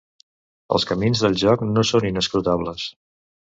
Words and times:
Els 0.77 0.87
camins 0.91 1.21
del 1.27 1.37
joc 1.43 1.65
no 1.75 1.85
són 1.91 2.09
inescrutables. 2.11 2.91